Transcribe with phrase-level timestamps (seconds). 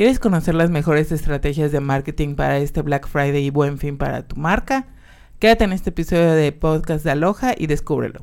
[0.00, 4.26] ¿Quieres conocer las mejores estrategias de marketing para este Black Friday y buen fin para
[4.26, 4.86] tu marca?
[5.38, 8.20] Quédate en este episodio de podcast de Aloha y descúbrelo.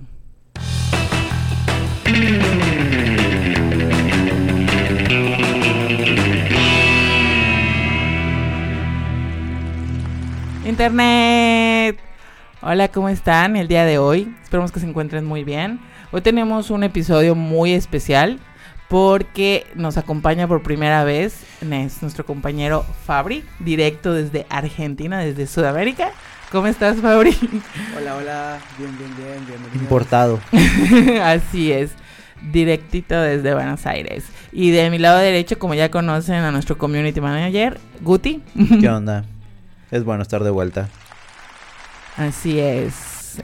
[10.66, 11.99] Internet.
[12.63, 14.35] Hola, ¿cómo están el día de hoy?
[14.41, 15.80] Esperemos que se encuentren muy bien.
[16.12, 18.39] Hoy tenemos un episodio muy especial
[18.88, 26.12] porque nos acompaña por primera vez nuestro compañero Fabri, directo desde Argentina, desde Sudamérica.
[26.52, 27.35] ¿Cómo estás, Fabri?
[27.98, 29.81] Hola, hola, bien, bien, bien, bienvenido.
[29.81, 30.39] Importado.
[31.21, 31.91] Así es,
[32.52, 34.26] directito desde Buenos Aires.
[34.53, 38.41] Y de mi lado derecho, como ya conocen a nuestro community manager, Guti.
[38.79, 39.26] ¿Qué onda?
[39.91, 40.88] Es bueno estar de vuelta.
[42.15, 43.41] Así es.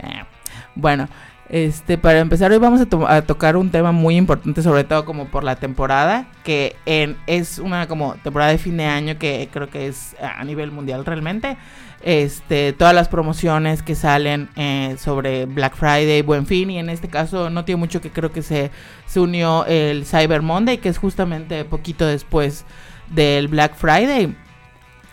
[0.74, 1.08] Bueno,
[1.48, 5.44] este, para empezar, hoy vamos a, tocar un tema muy importante, sobre todo como por
[5.44, 9.88] la temporada, que en, es una como temporada de fin de año que creo que
[9.88, 11.56] es a nivel mundial realmente.
[12.02, 17.08] Este, todas las promociones que salen eh, sobre Black Friday, Buen Fin, y en este
[17.08, 18.70] caso no tiene mucho que creo que se,
[19.06, 22.64] se unió el Cyber Monday, que es justamente poquito después
[23.10, 24.34] del Black Friday.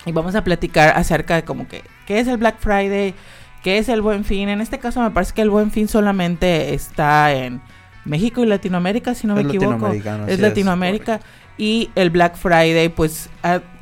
[0.05, 3.13] Y vamos a platicar acerca de como que, ¿qué es el Black Friday?
[3.63, 4.49] ¿Qué es el buen fin?
[4.49, 7.61] En este caso me parece que el buen fin solamente está en
[8.05, 9.91] México y Latinoamérica, si no me equivoco.
[10.27, 11.19] Es Latinoamérica.
[11.57, 13.29] Y el Black Friday, pues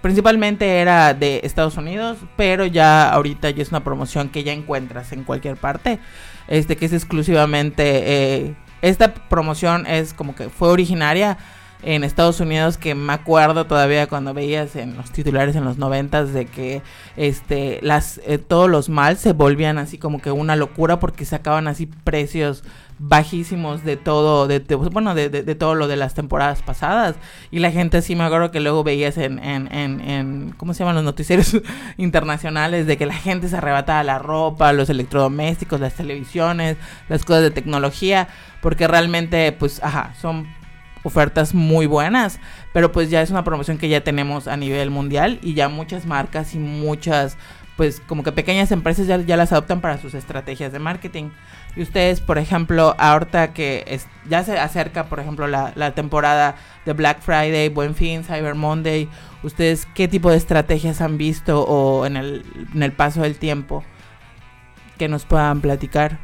[0.01, 5.13] principalmente era de Estados Unidos, pero ya ahorita ya es una promoción que ya encuentras
[5.13, 5.99] en cualquier parte.
[6.47, 7.83] Este que es exclusivamente.
[7.85, 11.37] Eh, esta promoción es como que fue originaria
[11.81, 16.33] en Estados Unidos que me acuerdo todavía cuando veías en los titulares en los noventas
[16.33, 16.81] de que
[17.15, 21.67] este las eh, todos los mal se volvían así como que una locura porque sacaban
[21.67, 22.63] así precios
[22.99, 27.15] bajísimos de todo, de, bueno, de, de, todo lo de las temporadas pasadas.
[27.49, 30.79] Y la gente así me acuerdo que luego veías en, en, en, en, ¿cómo se
[30.79, 31.57] llaman los noticieros
[31.97, 32.85] internacionales?
[32.85, 37.51] De que la gente se arrebataba la ropa, los electrodomésticos, las televisiones, las cosas de
[37.51, 38.27] tecnología,
[38.61, 40.47] porque realmente, pues, ajá, son
[41.03, 42.39] ofertas muy buenas,
[42.73, 46.05] pero pues ya es una promoción que ya tenemos a nivel mundial y ya muchas
[46.05, 47.37] marcas y muchas,
[47.77, 51.29] pues como que pequeñas empresas ya, ya las adoptan para sus estrategias de marketing.
[51.75, 56.55] Y ustedes, por ejemplo, ahorita que es, ya se acerca, por ejemplo, la, la temporada
[56.85, 59.07] de Black Friday, Buen Fin, Cyber Monday,
[59.43, 62.43] ¿ustedes qué tipo de estrategias han visto o en el,
[62.73, 63.83] en el paso del tiempo
[64.97, 66.19] que nos puedan platicar?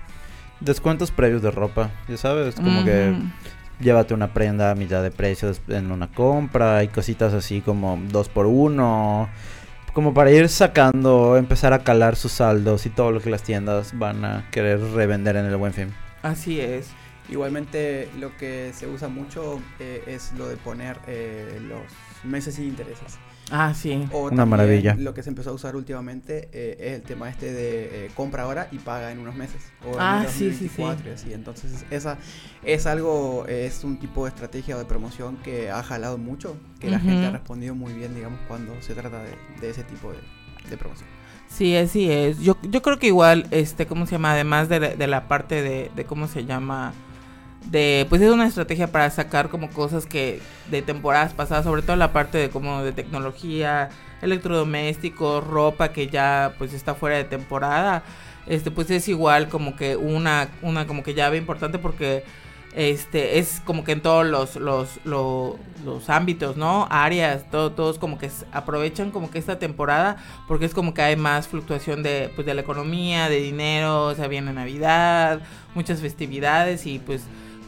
[0.60, 3.14] Descuentos previos de ropa, ya sabes, como que
[3.80, 8.30] llévate una prenda a mitad de precios en una compra y cositas así como dos
[8.30, 9.30] por uno
[9.94, 13.98] como para ir sacando empezar a calar sus saldos y todo lo que las tiendas
[13.98, 15.94] van a querer revender en el buen fin.
[16.22, 16.90] Así es.
[17.30, 21.84] Igualmente lo que se usa mucho eh, es lo de poner eh, los
[22.26, 23.18] meses sin intereses
[23.52, 24.08] Ah, sí.
[24.12, 24.96] Una maravilla.
[24.96, 28.44] Lo que se empezó a usar últimamente eh, es el tema este de eh, compra
[28.44, 29.62] ahora y paga en unos meses.
[29.86, 30.84] O ah, sí, sí, sí.
[30.84, 31.34] así.
[31.34, 32.18] Entonces, esa
[32.64, 37.00] es algo, es un tipo de estrategia de promoción que ha jalado mucho, que la
[37.00, 41.08] gente ha respondido muy bien, digamos, cuando se trata de, ese tipo de, promoción.
[41.48, 42.40] Sí, así es.
[42.40, 44.32] Yo, yo creo que igual, este, ¿cómo se llama?
[44.32, 46.94] Además de, de la parte de, de, ¿cómo se llama?
[47.66, 50.40] De pues es una estrategia para sacar como cosas que
[50.70, 53.90] de temporadas pasadas, sobre todo la parte de como de tecnología,
[54.22, 58.04] electrodomésticos, ropa que ya pues está fuera de temporada.
[58.48, 62.24] Este pues es igual como que una una como que llave importante porque
[62.76, 66.88] este es como que en todos los los, los, ámbitos, ¿no?
[66.92, 70.18] Áreas, todo, todos como que aprovechan como que esta temporada
[70.48, 74.16] porque es como que hay más fluctuación de pues de la economía, de dinero, o
[74.16, 75.40] sea, viene Navidad,
[75.74, 77.24] muchas festividades y pues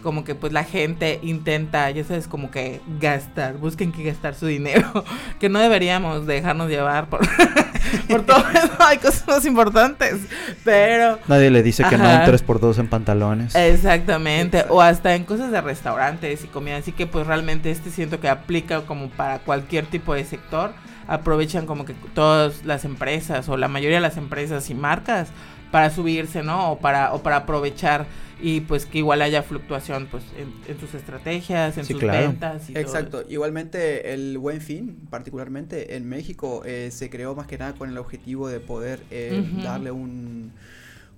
[0.07, 4.45] como que pues la gente intenta, ya sabes, como que gastar, busquen que gastar su
[4.45, 5.03] dinero,
[5.41, 7.28] que no deberíamos dejarnos llevar por,
[8.09, 10.16] por todo eso, hay cosas más importantes,
[10.63, 11.19] pero...
[11.28, 13.53] Nadie le dice que no hay tres por dos en pantalones.
[13.53, 18.21] Exactamente, o hasta en cosas de restaurantes y comida, así que pues realmente este siento
[18.21, 20.71] que aplica como para cualquier tipo de sector,
[21.10, 25.27] aprovechan como que todas las empresas o la mayoría de las empresas y marcas
[25.69, 26.71] para subirse, ¿no?
[26.71, 28.06] O para, o para aprovechar
[28.39, 32.69] y pues que igual haya fluctuación pues en, sus estrategias, en sus ventas.
[32.69, 37.74] Y Exacto, igualmente el Buen Fin, particularmente en México, eh, se creó más que nada
[37.74, 40.51] con el objetivo de poder eh, darle un,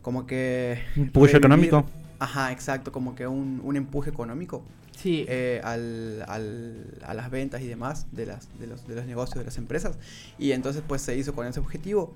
[0.01, 0.80] como que...
[0.95, 1.86] Un push económico.
[2.19, 4.63] Ajá, exacto, como que un, un empuje económico.
[4.95, 5.25] Sí.
[5.30, 9.39] Eh, al, al, a las ventas y demás de, las, de, los, de los negocios,
[9.39, 9.98] de las empresas.
[10.38, 12.16] Y entonces pues se hizo con ese objetivo.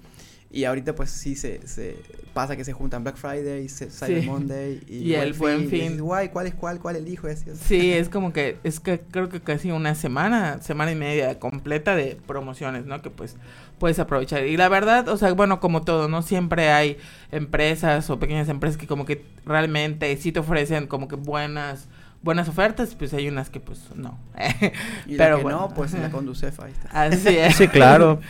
[0.54, 1.98] Y ahorita pues sí se, se
[2.32, 6.00] pasa que se juntan Black Friday, Cyber Monday y, el buen fin.
[6.00, 6.80] Guay, ¿cuál es cuál?
[6.80, 7.28] ¿Cuál elijo?
[7.28, 11.40] Es, sí, es como que, es que creo que casi una semana, semana y media
[11.40, 13.02] completa de promociones, ¿no?
[13.02, 13.36] Que pues
[13.80, 14.46] puedes aprovechar.
[14.46, 16.22] Y la verdad, o sea, bueno, como todo, ¿no?
[16.22, 16.98] Siempre hay
[17.32, 21.88] empresas o pequeñas empresas que como que realmente sí te ofrecen como que buenas
[22.22, 24.20] buenas ofertas, pues hay unas que pues no.
[25.08, 27.02] y Pero que no, pues la Conducefa, ahí está.
[27.02, 27.56] Así es.
[27.56, 28.22] Sí, claro.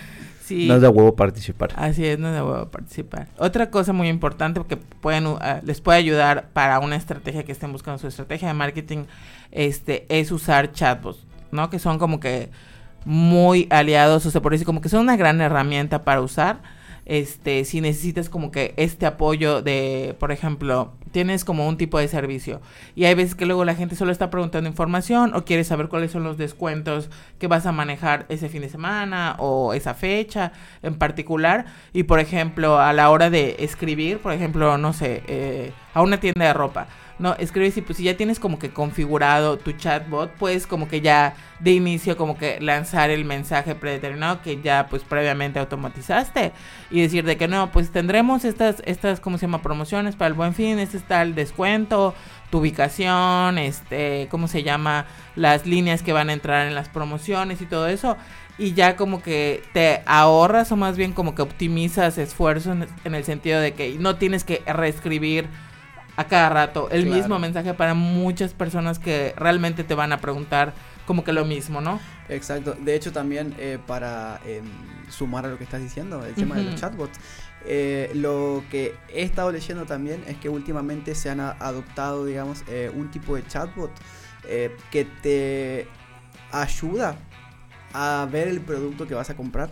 [0.49, 1.71] No es de huevo participar.
[1.75, 3.27] Así es, no es de huevo participar.
[3.37, 7.71] Otra cosa muy importante que pueden, uh, les puede ayudar para una estrategia que estén
[7.71, 9.05] buscando su estrategia de marketing,
[9.51, 11.69] este, es usar chatbots, ¿no?
[11.69, 12.49] Que son como que
[13.05, 16.61] muy aliados, o sea, por decir, como que son una gran herramienta para usar
[17.05, 22.07] este, si necesitas como que este apoyo de, por ejemplo, tienes como un tipo de
[22.07, 22.61] servicio
[22.95, 26.11] y hay veces que luego la gente solo está preguntando información o quiere saber cuáles
[26.11, 27.09] son los descuentos
[27.39, 31.65] que vas a manejar ese fin de semana o esa fecha en particular.
[31.93, 36.19] Y por ejemplo a la hora de escribir, por ejemplo, no sé, eh, a una
[36.19, 36.87] tienda de ropa
[37.19, 41.01] no, escribes y pues si ya tienes como que configurado tu chatbot, puedes como que
[41.01, 46.51] ya de inicio como que lanzar el mensaje predeterminado que ya pues previamente automatizaste
[46.89, 49.61] y decir de que no, pues tendremos estas, estas, ¿cómo se llama?
[49.61, 52.15] Promociones para el buen fin, este está el descuento,
[52.49, 55.05] tu ubicación, este, ¿cómo se llama?
[55.35, 58.17] Las líneas que van a entrar en las promociones y todo eso
[58.57, 63.15] y ya como que te ahorras o más bien como que optimizas esfuerzo en, en,
[63.15, 65.47] el sentido de que no tienes que reescribir
[66.15, 70.73] a cada rato el mismo mensaje para muchas personas que realmente te van a preguntar
[71.05, 71.99] como que lo mismo, ¿no?
[72.29, 72.75] Exacto.
[72.79, 74.63] De hecho, también eh, para em,
[75.09, 77.19] sumar a lo que estás diciendo, el tema de los chatbots,
[77.65, 82.91] eh, lo que he estado leyendo también es que últimamente se han adoptado, digamos, eh,
[82.93, 83.91] un tipo de chatbot
[84.91, 85.87] que te
[86.51, 87.15] ayuda
[87.93, 89.69] a ver el producto que vas a comprar.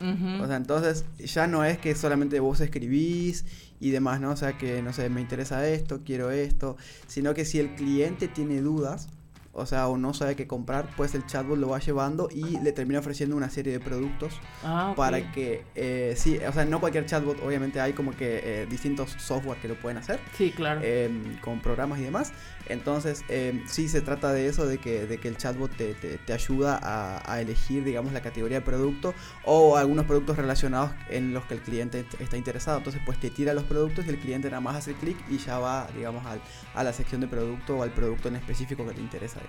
[0.00, 3.44] O sea, entonces ya no es que solamente vos escribís
[3.80, 4.30] y demás, ¿no?
[4.30, 8.28] O sea, que, no sé, me interesa esto, quiero esto, sino que si el cliente
[8.28, 9.08] tiene dudas,
[9.52, 12.72] o sea, o no sabe qué comprar, pues el chatbot lo va llevando y le
[12.72, 17.06] termina ofreciendo una serie de productos ah, para que, eh, sí, o sea, no cualquier
[17.06, 20.20] chatbot, obviamente hay como que eh, distintos software que lo pueden hacer.
[20.36, 20.80] Sí, claro.
[20.84, 22.32] Em, con programas y demás.
[22.68, 26.32] Entonces, em, sí se trata de eso, de que, de que el chatbot te, te,
[26.32, 29.14] ayuda a, elegir, digamos, la categoría de producto
[29.44, 32.78] o algunos productos relacionados en los que el cliente está interesado.
[32.78, 35.58] Entonces, pues te tira los productos y el cliente nada más hace clic y ya
[35.58, 36.40] va, digamos, al,
[36.74, 39.39] a la sección de producto o al producto en específico que te interesa.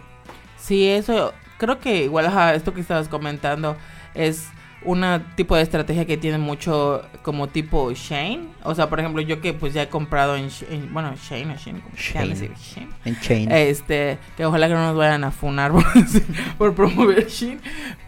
[0.57, 3.75] Sí, eso, creo que igual a esto que estabas comentando
[4.13, 4.47] es
[4.83, 5.05] un
[5.35, 8.47] tipo de estrategia que tiene mucho como tipo Shane.
[8.63, 10.49] O sea, por ejemplo, yo que pues ya he comprado en,
[10.91, 12.89] bueno, Shane o Shane, Shane.
[13.05, 13.69] En Shane.
[13.69, 15.71] Este, que ojalá que no nos vayan a funar
[16.57, 17.59] por, promover Shane.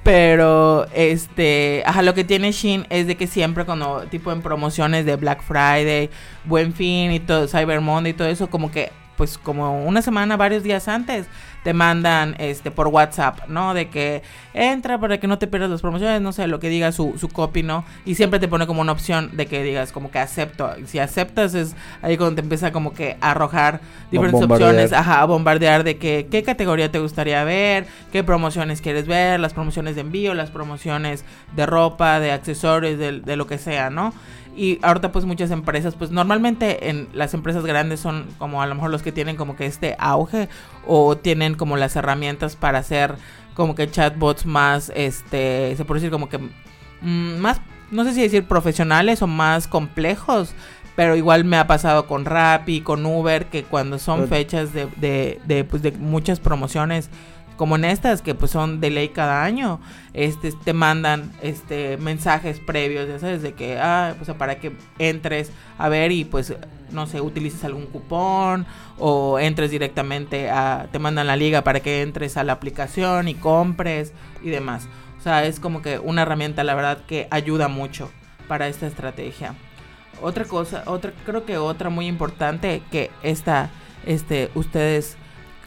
[0.01, 5.05] Pero, este, ajá, lo que tiene Shane es de que siempre cuando, tipo en promociones
[5.05, 6.09] de Black Friday,
[6.45, 10.37] Buen Fin y todo, Cyber Monday y todo eso, como que, pues como una semana,
[10.37, 11.27] varios días antes,
[11.63, 13.73] te mandan este por WhatsApp, ¿no?
[13.73, 14.21] De que
[14.53, 17.29] entra para que no te pierdas las promociones, no sé, lo que diga su, su
[17.29, 17.85] copy, ¿no?
[18.05, 20.71] Y siempre te pone como una opción de que digas como que acepto.
[20.85, 23.79] Si aceptas es ahí cuando te empieza como que a arrojar
[24.11, 29.07] diferentes opciones, ajá, a bombardear de que qué categoría te gustaría ver, qué promociones quieres
[29.07, 31.23] ver, las promociones de envío, las promociones
[31.55, 34.13] de ropa, de accesorios, de, de lo que sea, ¿no?
[34.55, 38.75] Y ahorita pues muchas empresas, pues normalmente en las empresas grandes son como a lo
[38.75, 40.47] mejor los que tienen como que este auge
[40.85, 43.15] o tienen como las herramientas para hacer
[43.55, 48.21] como que chatbots más, este, se puede decir como que mm, más, no sé si
[48.21, 50.53] decir profesionales o más complejos.
[50.95, 55.41] Pero igual me ha pasado con Rappi, con Uber, que cuando son fechas de, de,
[55.47, 57.09] de, pues de muchas promociones
[57.57, 59.79] como en estas que pues son de ley cada año,
[60.13, 65.51] este te mandan este mensajes previos, ya sabes, de que ah, pues para que entres
[65.77, 66.53] a ver y pues
[66.91, 68.65] no sé, utilices algún cupón
[68.97, 73.35] o entres directamente a te mandan la liga para que entres a la aplicación y
[73.35, 74.87] compres y demás.
[75.19, 78.11] O sea, es como que una herramienta la verdad que ayuda mucho
[78.47, 79.55] para esta estrategia.
[80.21, 83.69] Otra cosa, otra creo que otra muy importante que esta
[84.05, 85.17] este ustedes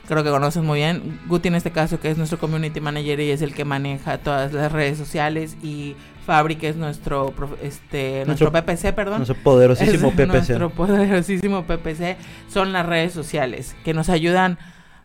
[0.07, 1.21] creo que conocen muy bien.
[1.27, 4.53] Guti en este caso, que es nuestro community manager y es el que maneja todas
[4.53, 7.33] las redes sociales y Fabri, que es nuestro,
[7.63, 9.19] este, nuestro, PPC, perdón.
[9.19, 10.29] Nuestro poderosísimo PPC.
[10.29, 12.17] Nuestro poderosísimo PPC
[12.49, 14.59] son las redes sociales que nos ayudan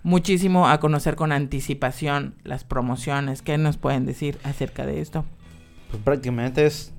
[0.04, 3.42] muchísimo a conocer con anticipación las promociones.
[3.42, 5.26] ¿Qué nos pueden decir acerca de esto?
[5.92, 6.94] Pues prácticamente es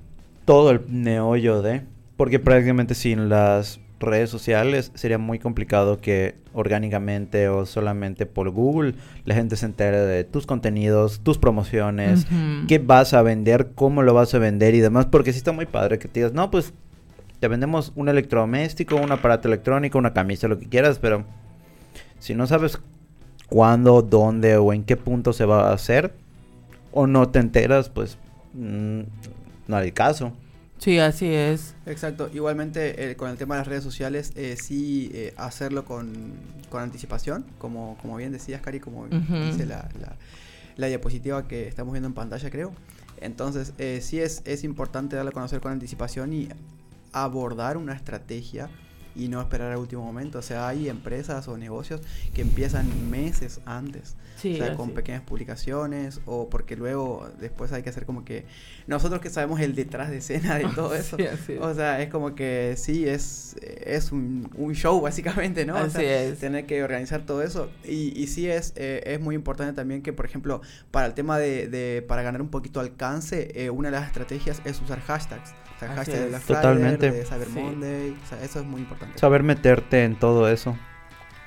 [0.45, 1.83] todo el neollo de...
[2.15, 8.95] Porque prácticamente sin las redes sociales, sería muy complicado que orgánicamente o solamente por Google
[9.25, 12.27] la gente se entere de tus contenidos, tus promociones,
[12.67, 15.65] qué vas a vender, cómo lo vas a vender y demás, porque sí está muy
[15.65, 16.73] padre que te digas, no, pues
[17.39, 21.25] te vendemos un electrodoméstico, un aparato electrónico, una camisa, lo que quieras, pero
[22.19, 22.79] si no sabes
[23.49, 26.13] cuándo, dónde o en qué punto se va a hacer,
[26.93, 28.17] o no te enteras, pues
[28.53, 29.01] mm,
[29.67, 30.31] no hay caso.
[30.83, 31.75] Sí, así es.
[31.85, 32.29] Exacto.
[32.33, 36.33] Igualmente, eh, con el tema de las redes sociales, eh, sí eh, hacerlo con,
[36.69, 40.17] con, anticipación, como, como bien decías, Cari, como dice la, la,
[40.75, 42.73] la, diapositiva que estamos viendo en pantalla, creo.
[43.21, 43.71] Entonces,
[44.03, 46.49] sí es, es importante darlo a conocer con anticipación y
[47.13, 48.69] abordar una estrategia
[49.15, 50.39] y no esperar al último momento.
[50.39, 52.01] O sea, hay empresas o negocios
[52.33, 54.15] que empiezan meses antes.
[54.37, 58.45] o sea, con pequeñas publicaciones o porque luego después hay que hacer como que
[58.87, 61.17] nosotros que sabemos el detrás de escena de todo eso.
[61.61, 65.75] o sea, es como que sí, es, es un, show básicamente, ¿no?
[65.75, 66.39] Así es.
[66.39, 67.69] Tener que organizar todo eso.
[67.83, 71.37] Y, y sí es, eh, es muy importante también que, por ejemplo, para el tema
[71.37, 75.53] de, de para ganar un poquito alcance, eh, una de las estrategias es usar hashtags.
[75.87, 77.11] Sea, hashtags de la Totalmente.
[77.11, 78.17] de Cyber Monday.
[78.23, 79.17] O sea, eso es muy importante.
[79.17, 80.77] Saber meterte en todo eso.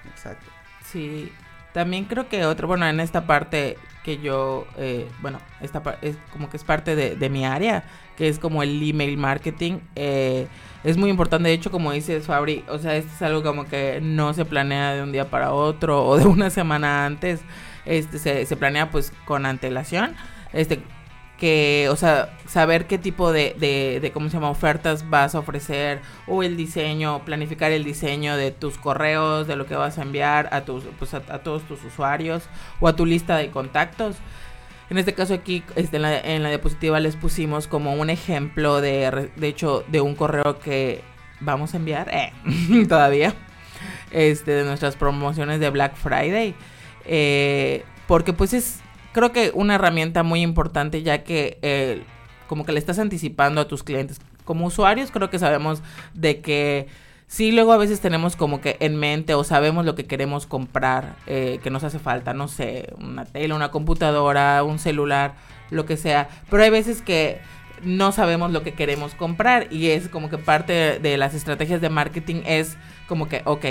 [0.08, 0.46] Exacto.
[0.84, 1.32] Sí.
[1.72, 6.48] También creo que otro, bueno, en esta parte que yo, eh, bueno, esta es como
[6.48, 7.84] que es parte de, de, mi área,
[8.16, 9.80] que es como el email marketing.
[9.94, 10.46] Eh,
[10.84, 14.00] es muy importante, de hecho, como dices, Fabri, o sea, esto es algo como que
[14.00, 17.40] no se planea de un día para otro o de una semana antes,
[17.84, 20.14] este se, se planea pues con antelación.
[20.52, 20.80] Este,
[21.38, 26.00] que, o sea, saber qué tipo de, de, ¿cómo se llama?, ofertas vas a ofrecer
[26.26, 30.48] o el diseño, planificar el diseño de tus correos, de lo que vas a enviar
[30.52, 32.44] a, tus, pues a, todos tus usuarios
[32.80, 34.16] o a tu lista de contactos.
[34.88, 38.80] En este caso aquí, este, en, la, en la diapositiva les pusimos como un ejemplo
[38.80, 41.02] de, de hecho, de un correo que
[41.40, 42.32] vamos a enviar, eh,
[42.88, 43.34] todavía,
[44.10, 46.54] este, de nuestras promociones de Black Friday.
[47.04, 48.80] Eh, porque pues es
[49.16, 52.02] creo que una herramienta muy importante ya que eh,
[52.48, 54.20] como que le estás anticipando a tus clientes.
[54.44, 55.82] Como usuarios creo que sabemos
[56.12, 56.86] de que
[57.26, 61.16] sí luego a veces tenemos como que en mente o sabemos lo que queremos comprar,
[61.26, 65.36] eh, que nos hace falta, no sé, una tele, una computadora, un celular,
[65.70, 66.28] lo que sea.
[66.50, 67.40] Pero hay veces que
[67.82, 71.88] no sabemos lo que queremos comprar y es como que parte de las estrategias de
[71.88, 72.76] marketing es
[73.08, 73.64] como que, ok,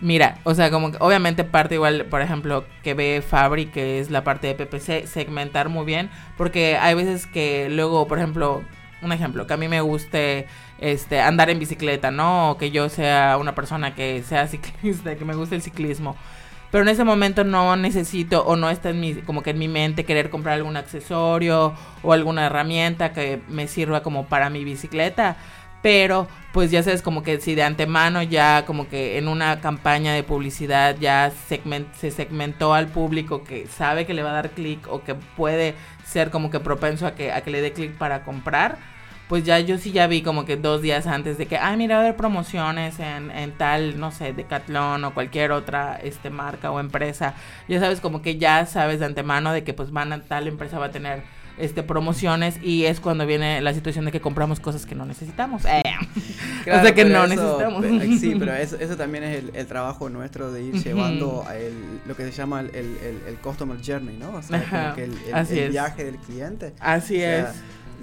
[0.00, 4.10] Mira, o sea, como que obviamente parte igual, por ejemplo, que ve Fabri, que es
[4.10, 8.62] la parte de PPC, segmentar muy bien, porque hay veces que luego, por ejemplo,
[9.00, 10.46] un ejemplo, que a mí me guste
[10.78, 12.50] este andar en bicicleta, ¿no?
[12.50, 16.16] O que yo sea una persona que sea ciclista, que me guste el ciclismo.
[16.70, 19.68] Pero en ese momento no necesito o no está en mi, como que en mi
[19.68, 25.36] mente querer comprar algún accesorio o alguna herramienta que me sirva como para mi bicicleta
[25.82, 30.14] pero pues ya sabes como que si de antemano ya como que en una campaña
[30.14, 34.86] de publicidad ya se segmentó al público que sabe que le va a dar clic
[34.88, 38.24] o que puede ser como que propenso a que, a que le dé clic para
[38.24, 38.78] comprar,
[39.28, 41.96] pues ya yo sí ya vi como que dos días antes de que, ay, mira,
[41.96, 46.70] va a haber promociones en, en tal, no sé, Decathlon o cualquier otra este marca
[46.70, 47.34] o empresa.
[47.68, 50.78] Ya sabes como que ya sabes de antemano de que pues van a tal empresa
[50.78, 51.22] va a tener
[51.58, 55.64] este promociones y es cuando viene la situación de que compramos cosas que no necesitamos.
[55.64, 55.82] Eh.
[56.60, 57.84] o sea que no necesitamos.
[58.20, 61.44] sí, pero eso, eso también es el, trabajo nuestro de ir llevando
[62.06, 64.34] lo que se llama el, el, customer journey, ¿no?
[64.36, 66.72] O sea, que el, viaje del cliente.
[66.80, 67.46] Así es.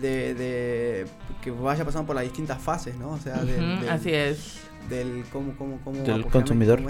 [0.01, 1.05] De, de,
[1.41, 3.11] que vaya pasando por las distintas fases, ¿no?
[3.11, 4.59] O sea, del, así es.
[4.89, 6.81] Del cómo, cómo, cómo del consumidor.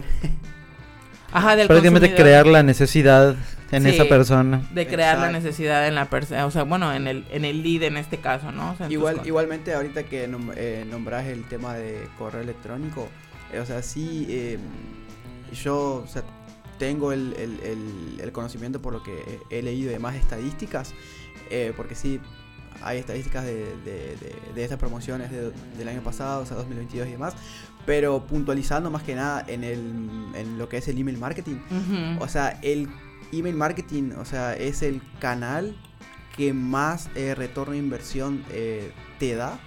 [1.32, 3.36] Ajá, del Prácticamente crear la necesidad
[3.78, 4.62] en esa persona.
[4.74, 7.84] De crear la necesidad en la persona, o sea, bueno, en el, en el lead
[7.84, 8.76] en este caso, ¿no?
[8.90, 13.08] Igual, igualmente ahorita que eh, nombras el tema de correo electrónico,
[13.52, 14.62] eh, o sea, sí, em,
[15.54, 16.06] yo
[16.78, 17.36] tengo el,
[18.20, 20.94] el, conocimiento por lo que he leído de más estadísticas,
[21.50, 22.20] eh, porque sí,
[22.82, 24.18] hay estadísticas de, de,
[24.54, 27.36] de, estas promociones del año pasado, o sea, 2022 y demás,
[27.86, 29.80] pero puntualizando más que nada en, el,
[30.36, 31.58] en lo que es el email marketing.
[32.20, 32.90] O sea, el
[33.38, 35.76] email marketing, o sea, es el canal
[36.36, 39.60] que más eh, retorno de inversión eh, te da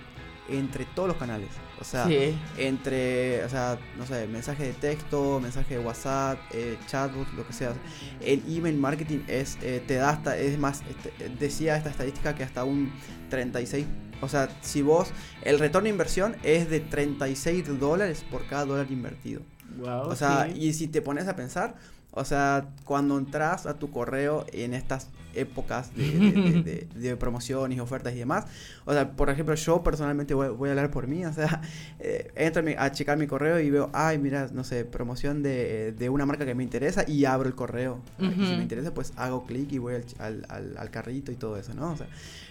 [0.49, 1.51] entre todos los canales.
[1.79, 2.09] O sea,
[2.57, 7.53] entre, o sea, no sé, mensaje de texto, mensaje de WhatsApp, eh, chatbot, lo que
[7.53, 7.75] sea.
[8.21, 12.45] El email marketing es, eh, te da hasta, es más, este, decía esta estadística que
[12.45, 12.91] hasta un
[13.29, 13.87] 36,
[14.23, 15.11] o sea, si vos,
[15.43, 19.43] el retorno de inversión es de 36 dólares por cada dólar invertido.
[19.79, 21.75] o sea, y si te pones a pensar,
[22.17, 28.47] O sea, cuando entras a tu correo en estas épocas de, promociones, ofertas y demás.
[28.87, 31.25] O sea, por ejemplo, yo personalmente voy, a hablar por mí.
[31.27, 31.61] O sea,
[32.01, 36.25] eh, entro a checar mi correo y veo, ay, mira, no sé, promoción de, una
[36.25, 38.01] marca que me interesa y abro el correo.
[38.19, 41.75] Y si me interesa, pues hago clic y voy al, al, carrito y todo eso,
[41.75, 41.93] ¿no?
[41.93, 42.07] O sea,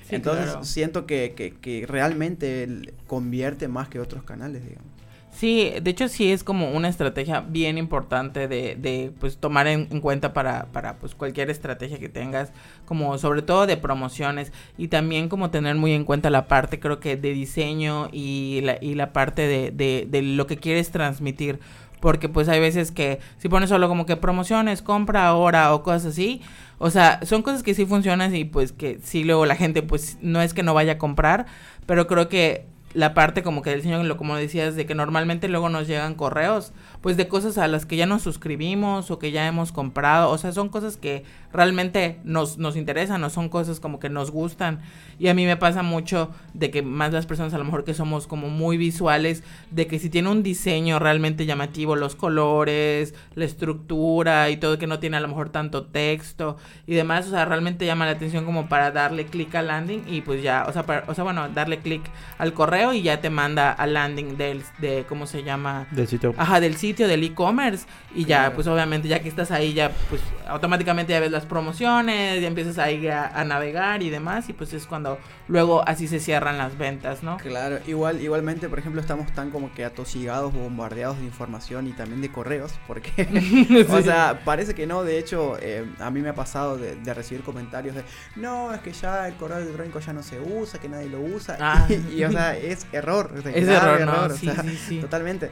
[0.09, 4.94] entonces siento que, que, que realmente convierte más que otros canales, digamos.
[5.35, 9.99] Sí, de hecho sí es como una estrategia bien importante de, de pues tomar en,
[9.99, 12.53] cuenta para, para pues cualquier estrategia que tengas,
[12.85, 17.01] como sobre todo de promociones y también como tener muy en cuenta la parte creo
[17.01, 21.59] que de diseño y la, y la parte de, de, de lo que quieres transmitir.
[21.99, 26.05] Porque pues hay veces que si pones solo como que promociones, compra ahora o cosas
[26.05, 26.41] así,
[26.77, 30.17] o sea, son cosas que sí funcionan y pues que sí luego la gente pues
[30.21, 31.45] no es que no vaya a comprar,
[31.85, 35.69] pero creo que la parte como que del diseño, como decías, de que normalmente luego
[35.69, 36.73] nos llegan correos,
[37.05, 40.39] pues de cosas a las que ya nos suscribimos o que ya hemos comprado, o
[40.39, 44.79] sea, son cosas que realmente nos, nos interesan o son cosas como que nos gustan.
[45.19, 47.93] Y a mí me pasa mucho de que más las personas a lo mejor que
[47.93, 53.45] somos como muy visuales, de que si tiene un diseño realmente llamativo, los colores, la
[53.45, 56.57] estructura y todo que no tiene a lo mejor tanto texto
[56.87, 60.21] y demás, o sea, realmente llama la atención como para darle clic al landing y
[60.21, 62.01] pues ya, o sea, o sea, bueno, darle clic
[62.39, 65.87] al correo y ya te manda al landing del, de, ¿cómo se llama?
[65.91, 66.33] Del sitio.
[66.35, 70.21] Ajá, del sitio, del e-commerce y ya, pues obviamente ya que estás ahí, ya pues
[70.47, 74.85] automáticamente ya ves las promociones, ya empiezas ahí a, navegar y demás, y pues es
[74.85, 77.37] cuando luego así se cierran las ventas, ¿no?
[77.37, 82.21] Claro, igual, igualmente, por ejemplo, estamos tan como que atosigados, bombardeados de información y también
[82.21, 86.35] de correos, porque, o sea, parece que no, de hecho, eh, a mí me ha
[86.35, 88.03] pasado de, recibir comentarios de,
[88.35, 91.57] no, es que ya el correo electrónico ya no se usa, que nadie lo usa,
[91.59, 91.87] ah.
[92.15, 94.49] y, o sea, es error, es error, error sí,
[94.87, 95.51] sí, totalmente.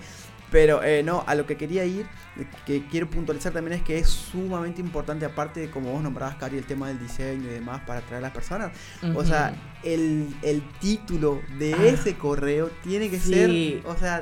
[0.54, 2.06] Pero eh, no, a lo que quería ir,
[2.68, 6.60] que quiero puntualizar también es que es sumamente importante, aparte de como vos nombrabas, Cari,
[6.60, 8.72] el tema del diseño y demás para atraer a las personas.
[9.16, 10.32] O sea, el,
[10.80, 11.86] título de ah.
[11.88, 14.22] ese correo tiene que ser, o sea,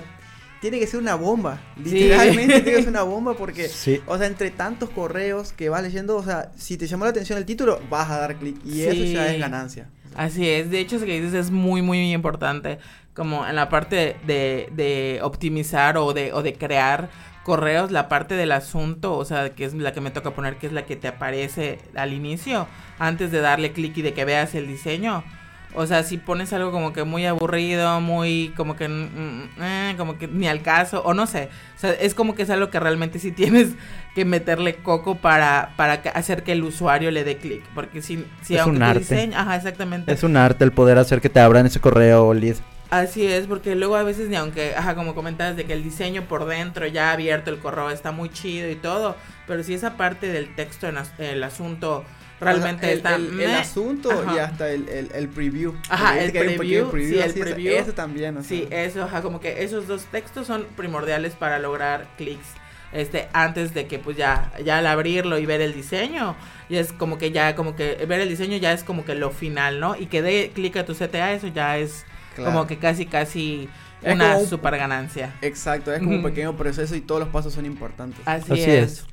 [0.61, 1.61] tiene que ser una bomba.
[1.75, 3.69] Literalmente tiene que ser una bomba porque,
[4.05, 7.37] o sea, entre tantos correos que vas leyendo, o sea, si te llamó la atención
[7.39, 9.89] el título, vas a dar clic y eso ya es ganancia.
[10.15, 12.79] Así es, de hecho, eso que dices es muy, muy importante
[13.13, 17.09] como en la parte de, de optimizar o de, o de crear
[17.43, 20.67] correos, la parte del asunto, o sea, que es la que me toca poner, que
[20.67, 22.67] es la que te aparece al inicio,
[22.99, 25.23] antes de darle clic y de que veas el diseño.
[25.73, 29.95] O sea, si pones algo como que muy aburrido, muy como que mm, mm, eh,
[29.97, 32.69] como que ni al caso o no sé, o sea, es como que es algo
[32.69, 33.69] que realmente sí tienes
[34.13, 38.55] que meterle coco para para hacer que el usuario le dé clic, porque si si
[38.55, 39.31] es un arte.
[39.33, 40.11] ajá, exactamente.
[40.11, 42.57] Es un arte el poder hacer que te abran ese correo o lead.
[42.91, 46.23] Así es, porque luego a veces ni aunque, ajá, como comentabas de que el diseño
[46.23, 49.15] por dentro ya abierto el correo está muy chido y todo,
[49.47, 52.03] pero si esa parte del texto en el asunto
[52.41, 55.73] realmente está el, asunto y hasta el, el, preview.
[55.89, 57.73] Ajá, el preview, sí, el preview.
[57.75, 62.47] Eso, también, Sí, eso, ajá, como que esos dos textos son primordiales para lograr clics
[62.93, 66.35] este antes de que pues ya ya al abrirlo y ver el diseño
[66.67, 69.31] y es como que ya como que ver el diseño ya es como que lo
[69.31, 72.03] final no y que dé clic a tu CTA eso ya es
[72.35, 73.69] como que casi, casi
[74.03, 75.35] una super ganancia.
[75.41, 78.21] Exacto, es como un pequeño proceso y todos los pasos son importantes.
[78.25, 79.05] Así, es.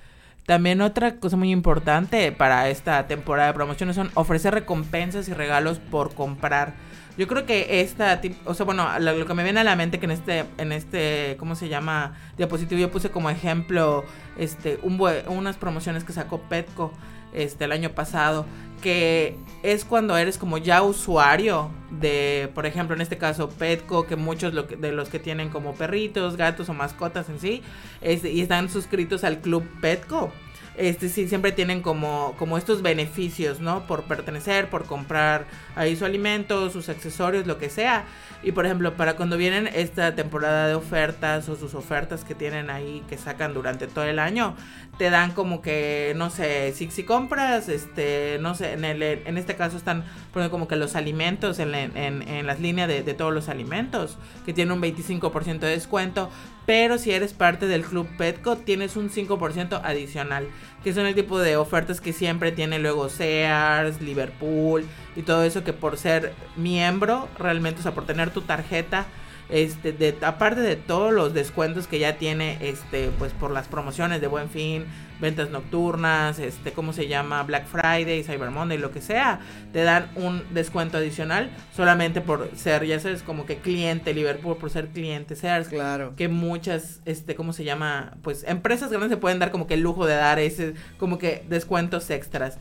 [0.48, 5.78] También otra cosa muy importante para esta temporada de promociones son ofrecer recompensas y regalos
[5.78, 6.72] por comprar.
[7.18, 10.06] Yo creo que esta, o sea, bueno, lo, que me viene a la mente que
[10.06, 12.14] en este, en este, ¿cómo se llama?
[12.38, 14.06] Diapositivo yo puse como ejemplo,
[14.38, 16.94] este, un, unas promociones que sacó Petco,
[17.34, 18.46] este, el año pasado,
[18.78, 24.16] que es cuando eres como ya usuario de, por ejemplo, en este caso Petco, que
[24.16, 27.62] muchos de los que tienen como perritos, gatos o mascotas en sí,
[28.00, 30.32] este, y están suscritos al club Petco
[30.78, 33.86] este sí siempre tienen como, como estos beneficios, ¿no?
[33.86, 38.04] Por pertenecer, por comprar ahí su alimento, sus accesorios, lo que sea.
[38.42, 42.70] Y por ejemplo, para cuando vienen esta temporada de ofertas o sus ofertas que tienen
[42.70, 44.54] ahí que sacan durante todo el año,
[44.98, 49.38] te dan como que, no sé, si, si compras, este, no sé, en, el, en
[49.38, 53.32] este caso están poniendo como que los alimentos en, en, las líneas de, de, todos
[53.32, 56.30] los alimentos, que tienen un 25% de descuento,
[56.66, 60.48] pero si eres parte del club Petco tienes un 5% adicional,
[60.84, 65.64] que son el tipo de ofertas que siempre tiene luego Sears, Liverpool y todo eso
[65.64, 69.06] que por ser miembro, realmente, o sea, por tener tu tarjeta,
[69.48, 74.20] este, de, aparte de todos los descuentos que ya tiene, este, pues por las promociones
[74.20, 74.84] de Buen Fin,
[75.20, 77.42] ventas nocturnas, este, ¿cómo se llama?
[77.42, 79.40] Black Friday, Cyber Monday, lo que sea,
[79.72, 84.70] te dan un descuento adicional solamente por ser, ya sabes, como que cliente Liverpool, por
[84.70, 85.68] ser cliente Sears.
[85.68, 86.14] Claro.
[86.16, 88.16] Que muchas, este, ¿cómo se llama?
[88.22, 91.44] Pues empresas grandes se pueden dar como que el lujo de dar ese, como que
[91.48, 92.58] descuentos extras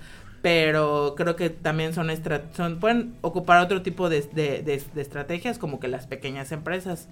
[0.47, 2.07] pero creo que también son,
[2.55, 7.09] son pueden ocupar otro tipo de, de, estrategias como que las pequeñas empresas.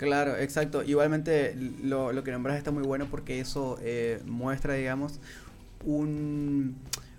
[0.00, 0.82] Claro, exacto.
[0.82, 5.20] Igualmente lo, lo que nombras está muy bueno porque eso eh, muestra, digamos,
[5.84, 6.74] un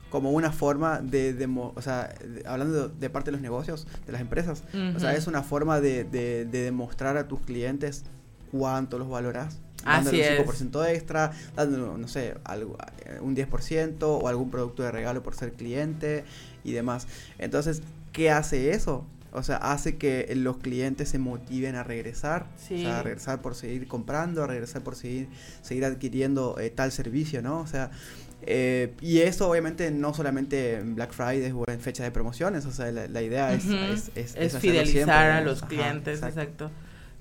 [0.09, 2.13] como una forma de, o sea,
[2.45, 6.03] hablando de, parte de los negocios, de las empresas, o sea, es una forma de,
[6.03, 8.03] de, demostrar a tus clientes
[8.51, 14.27] cuánto los valoras dándole un 5% extra, dando, no sé, algo, eh, un 10% o
[14.27, 16.23] algún producto de regalo por ser cliente
[16.63, 17.07] y demás.
[17.37, 19.05] Entonces, ¿qué hace eso?
[19.31, 23.53] O sea, hace que los clientes se motiven a regresar, o sea, a regresar por
[23.53, 25.27] seguir comprando, a regresar por seguir,
[25.61, 27.59] seguir adquiriendo eh, tal servicio, ¿no?
[27.59, 27.91] O sea,
[28.43, 32.71] eh, y eso obviamente no solamente en Black Friday o en fecha de promociones, o
[32.71, 33.65] sea, la, idea es,
[34.15, 36.71] es, fidelizar a los clientes, exacto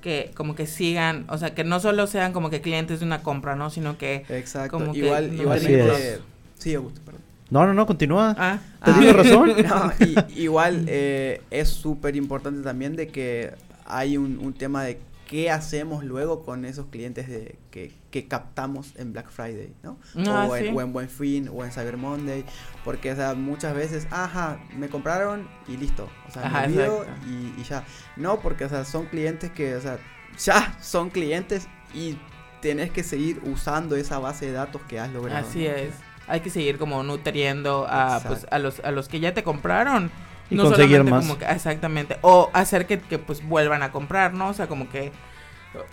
[0.05, 3.23] que como que sigan, o sea, que no solo sean como que clientes de una
[3.23, 3.71] compra, ¿no?
[3.71, 4.79] Sino que Exacto.
[4.79, 6.21] como igual que igualmente
[6.59, 7.23] Sí, Augusto, perdón.
[7.49, 8.37] No, no, no, continúa.
[8.39, 9.13] Ah, ¿Te ah.
[9.15, 9.55] razón?
[9.67, 9.93] No,
[10.37, 13.55] igual eh, es súper importante también de que
[13.87, 18.95] hay un, un tema de qué hacemos luego con esos clientes de, que, que captamos
[18.95, 19.99] en Black Friday, ¿no?
[20.29, 22.45] Ah, o, en, Buen Fin, o en Cyber Monday,
[22.85, 27.61] porque, o sea, muchas veces, ajá, me compraron y listo, o sea, me olvido y,
[27.61, 27.83] y, ya.
[28.15, 29.99] No, porque, o sea, son clientes que, o sea,
[30.39, 32.17] ya son clientes y
[32.61, 35.45] tenés que seguir usando esa base de datos que has logrado.
[35.45, 35.93] Así es.
[36.29, 40.13] Hay que seguir como nutriendo a, pues, a, los, a los que ya te compraron
[40.51, 41.29] y conseguir más.
[41.51, 42.19] exactamente.
[42.21, 44.51] O hacer que, que, pues vuelvan a comprar, ¿no?
[44.51, 45.11] O sea, como que,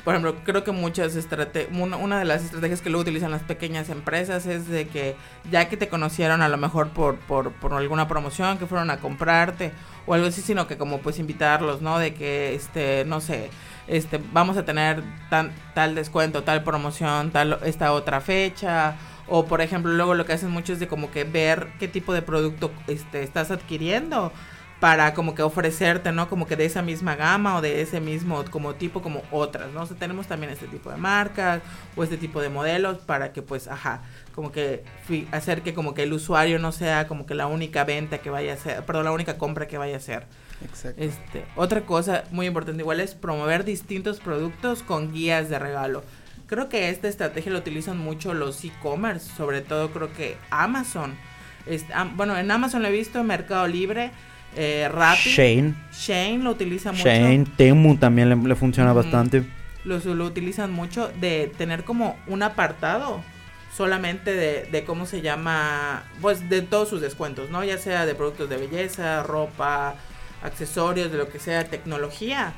[0.03, 3.89] por ejemplo, creo que muchas estrategias, una, de las estrategias que luego utilizan las pequeñas
[3.89, 5.15] empresas es de que
[5.49, 8.97] ya que te conocieron a lo mejor por, por, por alguna promoción que fueron a
[8.97, 9.71] comprarte
[10.05, 11.99] o algo así, sino que como pues invitarlos, ¿no?
[11.99, 13.49] De que, este, no sé,
[13.87, 18.95] este, vamos a tener tan, tal descuento, tal promoción, tal, esta otra fecha
[19.27, 22.13] o por ejemplo, luego lo que hacen mucho es de como que ver qué tipo
[22.13, 24.33] de producto este, estás adquiriendo
[24.81, 26.27] para como que ofrecerte, ¿no?
[26.27, 29.83] Como que de esa misma gama o de ese mismo como tipo como otras, ¿no?
[29.83, 31.61] O sea, tenemos también este tipo de marcas
[31.95, 34.01] o este tipo de modelos para que pues, ajá,
[34.33, 34.83] como que
[35.31, 38.53] hacer que como que el usuario no sea como que la única venta que vaya
[38.53, 40.25] a hacer, perdón, la única compra que vaya a hacer.
[40.65, 40.99] Exacto.
[40.99, 46.03] Este, otra cosa muy importante igual es promover distintos productos con guías de regalo.
[46.47, 51.15] Creo que esta estrategia la utilizan mucho los e-commerce, sobre todo creo que Amazon.
[52.15, 54.11] bueno, en Amazon lo he visto, Mercado Libre,
[54.55, 55.29] eh, Rappi.
[55.29, 55.75] Shane.
[55.93, 57.03] Shane lo utiliza mucho.
[57.03, 59.43] Shane, Temu también le, funciona bastante.
[59.83, 63.23] Lo, lo utilizan mucho de tener como un apartado
[63.75, 67.63] solamente de, de, cómo se llama, pues de todos sus descuentos, ¿no?
[67.63, 69.95] Ya sea de productos de belleza, ropa,
[70.43, 72.53] accesorios, de lo que sea, tecnología.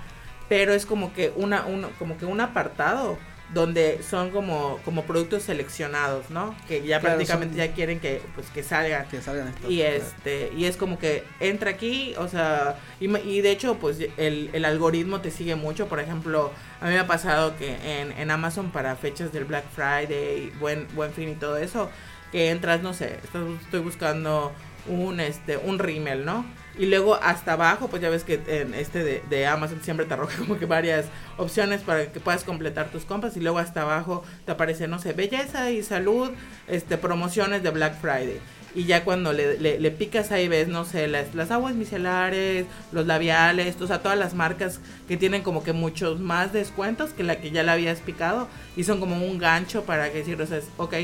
[0.49, 3.17] Pero es como que una, uno, como que un apartado
[3.53, 6.55] donde son como, como productos seleccionados, ¿no?
[6.67, 9.07] Que ya prácticamente ya quieren que pues que salgan.
[9.07, 13.51] Que salgan Y este, y es como que entra aquí, o sea, y, y de
[13.51, 15.87] hecho, pues el, el, algoritmo te sigue mucho.
[15.87, 19.65] Por ejemplo, a mí me ha pasado que en, en Amazon para fechas del Black
[19.73, 21.89] Friday, buen, buen fin y todo eso,
[22.31, 24.51] que entras, no sé, estoy buscando
[24.87, 26.45] un este, un rímel, ¿no?
[26.77, 30.37] Y luego hasta abajo, pues ya ves que en este de, Amazon siempre te arroja
[30.39, 31.05] como que varias
[31.37, 33.37] opciones para que puedas completar tus compras.
[33.37, 36.31] Y luego hasta abajo te aparece, no sé, belleza y salud,
[36.67, 38.39] este, promociones de Black Friday.
[38.75, 43.05] Y ya cuando le, le, picas ahí ves, no sé, las, las aguas micelares, los
[43.05, 47.35] labiales, o sea, todas las marcas que tienen como que muchos más descuentos que la
[47.35, 48.47] que ya le habías picado.
[48.75, 50.95] Y son como un gancho para que decir, o sea, ok,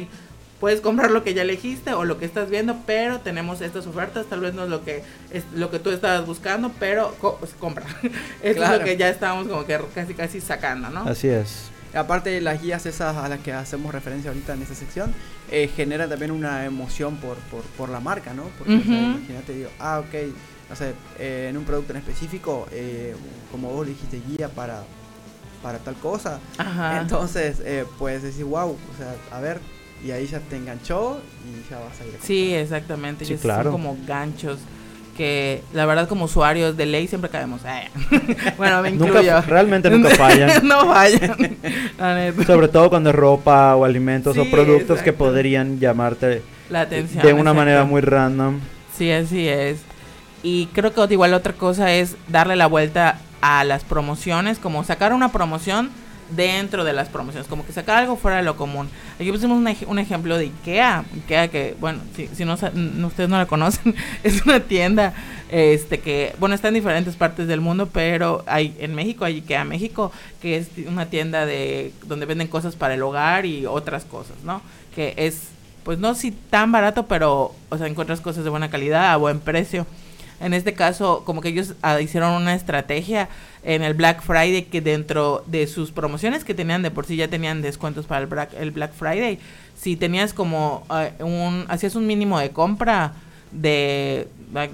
[0.59, 4.25] puedes comprar lo que ya elegiste o lo que estás viendo, pero tenemos estas ofertas,
[4.27, 7.85] tal vez no es lo que es lo que tú estabas buscando, pero pues, compra.
[8.43, 11.01] es lo que ya estábamos como que casi casi sacando, ¿no?
[11.01, 11.71] Así es.
[11.93, 15.13] Aparte las guías esas a las que hacemos referencia ahorita en esa sección,
[15.49, 18.43] eh, genera también una emoción por, por, por la marca, ¿no?
[18.59, 20.13] Porque imagínate, digo, ah, ok,
[20.69, 23.15] no sé, eh, en un producto en específico, eh,
[23.51, 24.83] como vos dijiste, guía para,
[25.63, 26.39] para tal cosa.
[27.01, 29.59] Entonces, eh, pues decir, wow, o sea, a ver,
[30.05, 32.15] y ahí ya te enganchó y ya vas a ir.
[32.19, 33.25] A sí, exactamente.
[33.25, 33.71] Sí, claro.
[33.71, 34.59] Son como ganchos
[35.19, 37.61] que la verdad como usuarios de ley siempre caemos.
[38.57, 39.41] bueno, me incluyo.
[39.41, 40.65] realmente nunca fallan.
[40.65, 41.57] no fallan.
[42.47, 47.33] Sobre todo cuando es ropa o alimentos o productos que podrían llamarte la atención de
[47.33, 48.59] una manera muy random.
[48.97, 49.79] Sí, así es.
[50.41, 55.11] Y creo que igual otra cosa es darle la vuelta a las promociones, como sacar
[55.11, 55.89] una promoción
[56.29, 58.89] dentro de las promociones, como que sacar algo fuera de lo común.
[59.19, 63.37] Aquí pusimos un, un ejemplo de Ikea, Ikea que, bueno, si, si no, ustedes no
[63.37, 65.13] la conocen, es una tienda
[65.49, 69.63] este que, bueno, está en diferentes partes del mundo, pero hay en México, hay Ikea
[69.63, 70.11] México,
[70.41, 74.61] que es una tienda de donde venden cosas para el hogar y otras cosas, ¿no?
[74.93, 75.49] Que es,
[75.83, 79.39] pues no si tan barato, pero, o sea, encuentras cosas de buena calidad a buen
[79.39, 79.85] precio.
[80.39, 83.29] En este caso, como que ellos ah, hicieron una estrategia
[83.63, 87.27] en el Black Friday que dentro de sus promociones que tenían de por sí ya
[87.27, 89.39] tenían descuentos para el Black, el Black Friday.
[89.77, 93.13] Si tenías como ah, un, hacías un mínimo de compra
[93.51, 94.27] de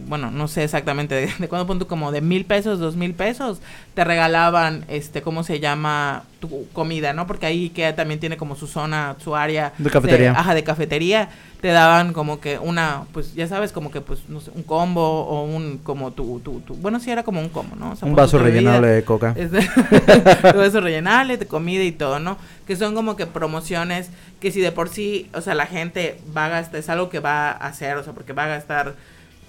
[0.07, 3.59] bueno, no sé exactamente de, de cuándo punto, como de mil pesos, dos mil pesos,
[3.93, 6.23] te regalaban, este, ¿cómo se llama?
[6.39, 7.27] Tu comida, ¿no?
[7.27, 9.73] Porque ahí que también tiene como su zona, su área.
[9.77, 10.31] De cafetería.
[10.31, 11.29] ajá, de cafetería.
[11.61, 15.01] Te daban como que una, pues ya sabes, como que pues, no sé, un combo
[15.01, 17.95] o un, como tu, tu, tu bueno, sí era como un combo, ¿no?
[18.01, 19.35] un vaso rellenable de coca.
[19.35, 22.37] un vaso rellenable de comida y todo, ¿no?
[22.67, 26.45] Que son como que promociones que si de por sí, o sea, la gente va
[26.45, 28.95] a gastar, es algo que va a hacer, o sea, porque va a gastar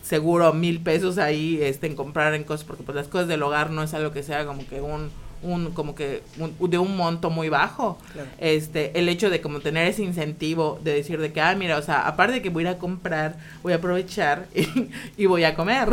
[0.07, 3.71] seguro mil pesos ahí este, en comprar en cosas, porque pues las cosas del hogar
[3.71, 5.11] no es algo que sea como que un,
[5.43, 6.23] un como que
[6.61, 7.99] de un monto muy bajo.
[8.39, 11.83] Este, el hecho de como tener ese incentivo de decir de que, ah, mira, o
[11.83, 14.47] sea, aparte de que voy a ir a comprar, voy a aprovechar
[15.17, 15.89] y, voy a comer.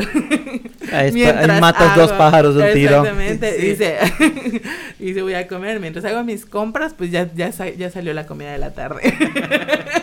[0.92, 1.12] Ahí,
[1.60, 3.00] matas dos pájaros de un tiro.
[3.00, 3.98] Exactamente, dice,
[5.00, 5.80] dice, voy a comer.
[5.80, 9.02] Mientras hago mis compras, pues ya, ya, ya salió la comida de la tarde.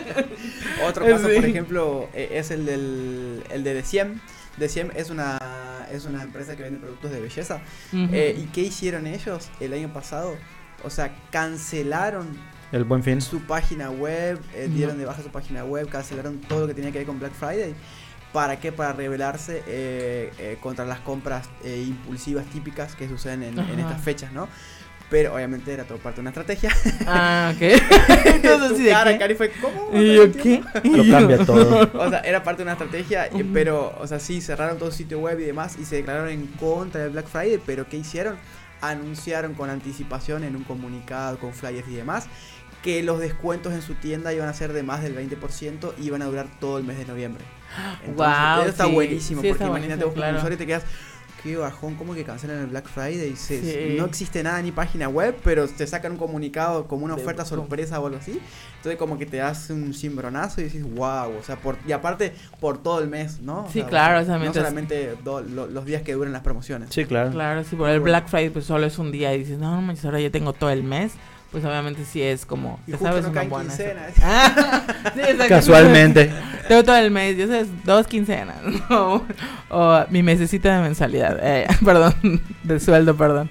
[0.85, 4.19] Otro caso, por ejemplo, e, es el, del, el de Deciem.
[4.57, 5.39] Deciem es una,
[5.91, 7.61] es una empresa que vende productos de belleza.
[7.93, 10.35] Eh, ¿Y qué hicieron ellos el año pasado?
[10.83, 12.27] O sea, cancelaron
[12.71, 13.21] el buen fin.
[13.21, 16.91] Su página web, eh, dieron de baja su página web, cancelaron todo lo que tenía
[16.91, 17.75] que ver con Black Friday.
[18.31, 18.71] ¿Para qué?
[18.71, 24.47] Para rebelarse eh, contra las compras impulsivas típicas que suceden en, en, estas fechas, ¿no?
[25.11, 26.73] Pero obviamente era todo parte de una estrategia.
[27.05, 27.61] Ah, ok.
[28.25, 29.89] Entonces, sí, cara, Cari fue, ¿cómo?
[29.93, 30.63] ¿Y yo qué?
[30.85, 31.91] Lo cambia todo.
[31.93, 35.19] o sea, era parte de una estrategia, pero, o sea, sí, cerraron todo el sitio
[35.19, 38.37] web y demás y se declararon en contra del Black Friday, pero ¿qué hicieron?
[38.79, 42.27] Anunciaron con anticipación en un comunicado, con flyers y demás,
[42.81, 46.21] que los descuentos en su tienda iban a ser de más del 20% y iban
[46.21, 47.43] a durar todo el mes de noviembre.
[48.05, 50.83] Entonces, wow, eso está buenísimo, porque imagínate vos como usuario te quedas
[51.43, 53.35] qué bajón, como que cancelan el Black Friday.
[53.97, 57.99] No existe nada ni página web, pero te sacan un comunicado como una oferta sorpresa
[57.99, 58.39] o algo así.
[58.77, 62.33] Entonces como que te das un cimbronazo y dices, wow, o sea, por, y aparte
[62.59, 63.67] por todo el mes, ¿no?
[63.71, 66.89] sí, claro, no solamente los días que duran las promociones.
[66.91, 67.31] Sí, claro.
[67.31, 69.93] Claro, sí, por el Black Friday pues solo es un día y dices, no, no
[70.03, 71.13] ahora ya tengo todo el mes
[71.51, 73.73] pues obviamente sí es como, y sabes, una buena.
[75.49, 76.31] Casualmente.
[76.67, 78.55] Tengo todo el mes, yo sé, dos quincenas,
[78.89, 83.49] o, mi mesecita de mensualidad, eh, perdón, de sueldo, perdón.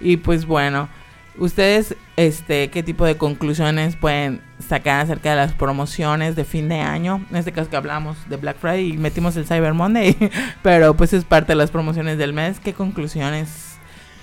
[0.00, 0.88] Y pues bueno,
[1.36, 6.80] ustedes, este, ¿qué tipo de conclusiones pueden sacar acerca de las promociones de fin de
[6.80, 7.22] año?
[7.30, 10.16] En este caso que hablamos de Black Friday y metimos el Cyber Monday,
[10.62, 12.58] pero pues es parte de las promociones del mes.
[12.60, 13.73] ¿Qué conclusiones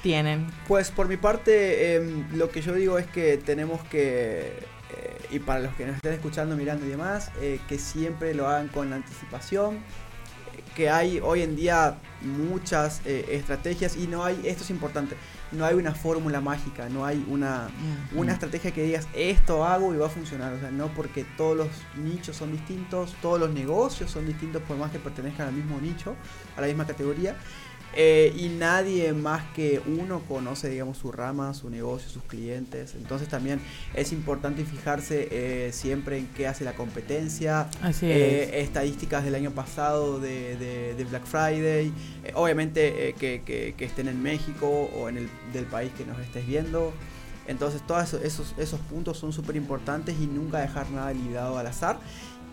[0.02, 0.48] tienen?
[0.68, 4.54] Pues por mi parte, em, lo que yo digo es que tenemos que,
[4.92, 8.48] eh, y para los que nos estén escuchando, mirando y demás, eh, que siempre lo
[8.48, 9.80] hagan con anticipación,
[10.76, 15.16] que hay hoy en día muchas eh, estrategias y no hay, esto es importante,
[15.52, 17.70] no hay una fórmula mágica, no hay una,
[18.16, 21.58] una estrategia que digas esto hago y va a funcionar, o sea, no porque todos
[21.58, 25.80] los nichos son distintos, todos los negocios son distintos por más que pertenezcan al mismo
[25.82, 26.16] nicho,
[26.56, 27.36] a la misma categoría,
[27.94, 32.96] eh, y nadie más que uno conoce, digamos, su rama, su negocio, sus clientes.
[32.96, 33.60] Entonces también
[33.94, 37.70] es importante fijarse eh, siempre en qué hace la competencia,
[38.02, 41.92] eh, estadísticas del año pasado de, Black Friday,
[42.36, 46.94] obviamente que, que, estén en México o en el del país que nos estés viendo.
[47.48, 52.00] Entonces todos esos, esos puntos son súper importantes y nunca dejar nada librado al azar.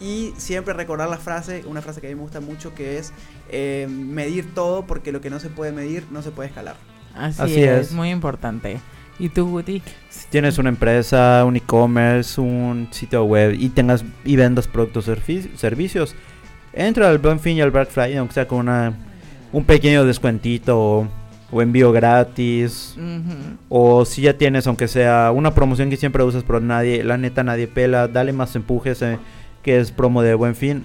[0.00, 3.12] Y siempre recordar la frase, una frase que a mí me gusta mucho, que es
[3.50, 6.76] eh, medir todo porque lo que no se puede medir no se puede escalar.
[7.14, 8.80] Así, es, muy importante.
[9.18, 9.82] ¿Y tú, Guti?
[10.08, 15.16] Si tienes una empresa, un e-commerce, un sitio web y tengas y vendas productos o
[15.56, 16.14] servicios,
[16.72, 18.92] entra al Buen Fin y al Black Friday, aunque sea con una,
[19.52, 21.08] un pequeño descuentito
[21.50, 22.94] o, envío gratis.
[23.68, 27.42] O si ya tienes, aunque sea una promoción que siempre usas, pero nadie, la neta
[27.42, 29.02] nadie pela, dale más empujes.
[29.02, 29.18] Eh,
[29.62, 30.84] que es promo de buen fin,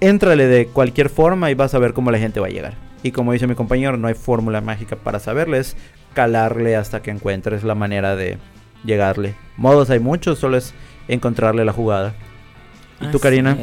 [0.00, 2.74] éntrale de cualquier forma y vas a ver cómo la gente va a llegar.
[3.02, 5.76] Y como dice mi compañero, no hay fórmula mágica para saberles,
[6.14, 8.38] calarle hasta que encuentres la manera de
[8.84, 9.34] llegarle.
[9.56, 10.74] Modos hay muchos, solo es
[11.06, 12.14] encontrarle la jugada.
[13.00, 13.56] ¿Y tú, Karina?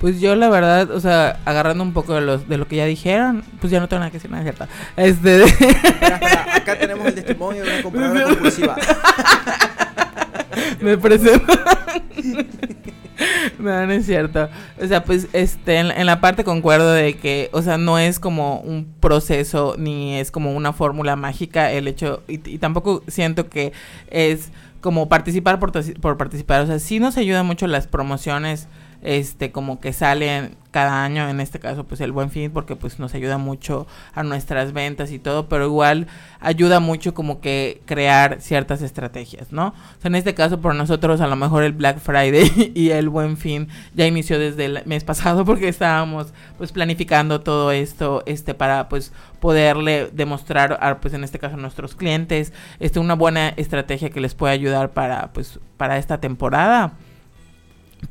[0.00, 2.86] Pues yo la verdad, o sea, agarrando un poco de, los, de lo que ya
[2.86, 4.68] dijeron, pues ya no tengo nada que decir, nada cierto.
[4.96, 5.42] Este...
[5.42, 8.76] Espera, espera, acá tenemos el testimonio de una compradora compulsiva.
[10.80, 11.52] Me presento.
[13.58, 14.48] no, no es cierto.
[14.80, 18.20] O sea, pues este, en, en, la parte concuerdo de que, o sea, no es
[18.20, 23.48] como un proceso ni es como una fórmula mágica el hecho, y, y tampoco siento
[23.48, 23.72] que
[24.10, 24.50] es
[24.80, 26.62] como participar por, por participar.
[26.62, 28.68] O sea, sí nos ayuda mucho las promociones
[29.08, 32.98] este como que salen cada año en este caso pues el buen fin porque pues
[32.98, 36.08] nos ayuda mucho a nuestras ventas y todo pero igual
[36.40, 41.22] ayuda mucho como que crear ciertas estrategias no o sea en este caso por nosotros
[41.22, 45.04] a lo mejor el Black Friday y el buen fin ya inició desde el mes
[45.04, 51.24] pasado porque estábamos pues planificando todo esto este para pues poderle demostrar a, pues en
[51.24, 55.60] este caso a nuestros clientes este una buena estrategia que les puede ayudar para pues
[55.78, 56.92] para esta temporada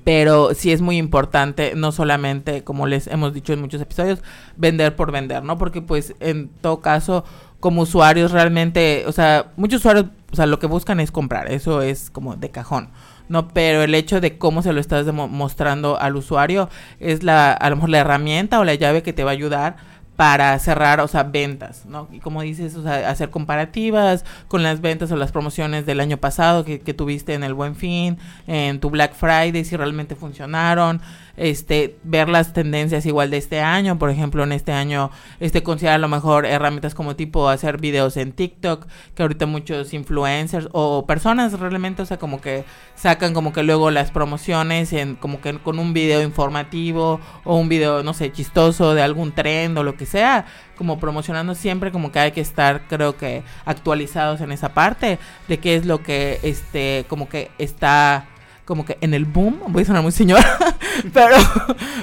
[0.04, 4.22] pero sí es muy importante, no solamente, como les hemos dicho en muchos episodios,
[4.56, 5.58] vender por vender, ¿no?
[5.58, 7.24] Porque pues en todo caso,
[7.60, 11.82] como usuarios realmente, o sea, muchos usuarios, o sea, lo que buscan es comprar, eso
[11.82, 12.90] es como de cajón.
[13.30, 16.70] No, pero el hecho de cómo se lo estás mostrando al usuario
[17.00, 19.76] es la, a lo mejor la herramienta o la llave que te va a ayudar
[20.18, 22.10] para cerrar, o sea, ventas, ¿no?
[22.12, 26.18] Y como dices, o sea, hacer comparativas con las ventas o las promociones del año
[26.18, 31.02] pasado que, que tuviste en el Buen Fin, en tu Black Friday, si realmente funcionaron,
[31.38, 35.96] este, ver las tendencias igual de este año, por ejemplo, en este año, este, considerar
[35.96, 41.06] a lo mejor herramientas como tipo hacer videos en TikTok, que ahorita muchos influencers o
[41.06, 45.58] personas realmente, o sea, como que sacan como que luego las promociones en como que
[45.60, 49.96] con un video informativo o un video, no sé, chistoso de algún trend o lo
[49.96, 50.46] que sea,
[50.76, 55.60] como promocionando siempre como que hay que estar creo que actualizados en esa parte de
[55.60, 58.28] qué es lo que este como que está
[58.68, 60.46] como que en el boom, voy a sonar muy señora,
[61.14, 61.36] pero,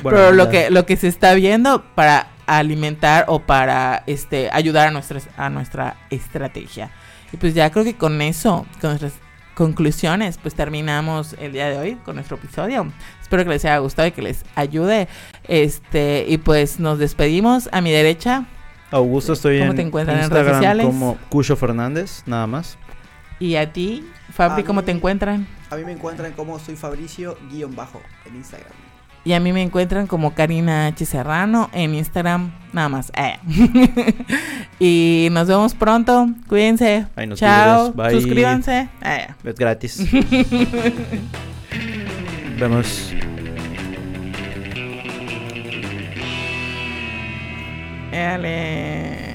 [0.03, 4.89] bueno, pero lo que lo que se está viendo para alimentar o para este ayudar
[4.89, 6.91] a nuestra a nuestra estrategia.
[7.33, 9.13] Y pues ya creo que con eso, con nuestras
[9.55, 12.91] conclusiones, pues terminamos el día de hoy con nuestro episodio.
[13.23, 15.07] Espero que les haya gustado y que les ayude.
[15.49, 18.47] Este, y pues nos despedimos a mi derecha.
[18.91, 20.87] Augusto, estoy ¿Cómo en te encuentran en Instagram redes sociales?
[20.87, 22.79] como Cucho Fernández, nada más.
[23.41, 25.47] Y a ti, Fabri, A ¿cómo mí- te encuentran?
[25.75, 28.71] A mí me encuentran como soy Fabricio guion bajo en Instagram.
[29.25, 31.05] Y a mí me encuentran como Karina H.
[31.05, 33.11] Serrano en Instagram, nada más.
[33.17, 33.39] Eh.
[34.79, 36.29] y nos vemos pronto.
[36.47, 37.09] Cuídense.
[37.17, 37.93] Ahí nos Chao.
[37.93, 38.13] Bye.
[38.13, 38.89] Suscríbanse.
[39.03, 39.27] Eh.
[39.43, 40.07] Es gratis.
[42.57, 43.13] Vemos.
[48.13, 49.15] Éale.